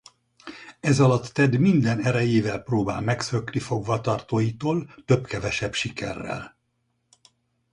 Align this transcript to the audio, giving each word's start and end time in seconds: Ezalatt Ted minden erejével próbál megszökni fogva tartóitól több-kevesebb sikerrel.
Ezalatt 0.79 1.25
Ted 1.33 1.57
minden 1.59 2.03
erejével 2.03 2.59
próbál 2.59 3.01
megszökni 3.01 3.59
fogva 3.59 4.01
tartóitól 4.01 4.93
több-kevesebb 5.05 5.73
sikerrel. 5.73 6.57